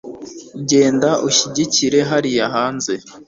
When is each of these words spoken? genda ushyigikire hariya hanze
genda 0.69 1.09
ushyigikire 1.27 1.99
hariya 2.09 2.45
hanze 2.55 2.93